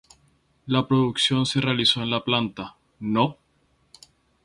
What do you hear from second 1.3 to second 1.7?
se